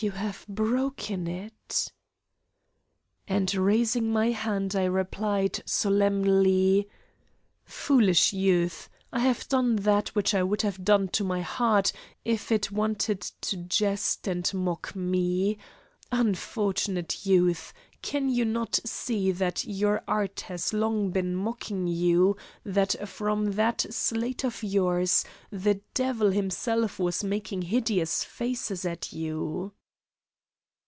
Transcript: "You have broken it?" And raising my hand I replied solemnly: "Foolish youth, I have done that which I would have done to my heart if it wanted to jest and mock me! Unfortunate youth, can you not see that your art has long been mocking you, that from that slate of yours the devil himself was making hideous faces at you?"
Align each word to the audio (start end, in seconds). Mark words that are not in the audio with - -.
"You 0.00 0.10
have 0.10 0.44
broken 0.48 1.28
it?" 1.28 1.92
And 3.28 3.54
raising 3.54 4.10
my 4.10 4.32
hand 4.32 4.74
I 4.74 4.84
replied 4.86 5.62
solemnly: 5.64 6.88
"Foolish 7.64 8.32
youth, 8.32 8.90
I 9.12 9.20
have 9.20 9.48
done 9.48 9.76
that 9.76 10.08
which 10.08 10.34
I 10.34 10.42
would 10.42 10.62
have 10.62 10.84
done 10.84 11.06
to 11.10 11.22
my 11.24 11.40
heart 11.40 11.92
if 12.24 12.50
it 12.50 12.72
wanted 12.72 13.20
to 13.20 13.56
jest 13.58 14.26
and 14.26 14.52
mock 14.52 14.96
me! 14.96 15.56
Unfortunate 16.12 17.24
youth, 17.24 17.72
can 18.02 18.28
you 18.28 18.44
not 18.44 18.78
see 18.84 19.32
that 19.32 19.64
your 19.66 20.02
art 20.06 20.40
has 20.42 20.72
long 20.72 21.10
been 21.10 21.34
mocking 21.34 21.86
you, 21.88 22.36
that 22.64 23.08
from 23.08 23.52
that 23.52 23.84
slate 23.90 24.44
of 24.44 24.62
yours 24.62 25.24
the 25.50 25.80
devil 25.94 26.30
himself 26.30 26.98
was 27.00 27.24
making 27.24 27.62
hideous 27.62 28.22
faces 28.22 28.84
at 28.84 29.12
you?" 29.12 29.72